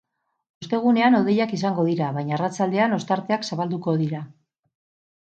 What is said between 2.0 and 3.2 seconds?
baina arratsaldean